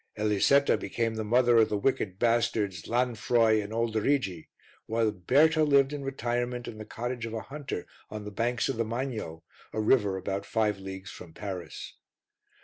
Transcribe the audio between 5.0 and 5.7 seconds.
Berta